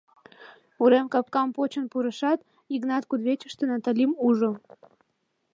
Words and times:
Урем 0.81 1.05
капкам 1.13 1.49
почын 1.55 1.85
пурышат, 1.91 2.39
Йыгнат 2.71 3.03
кудывечыште 3.07 3.63
Наталим 3.71 4.11
ужо. 4.27 4.51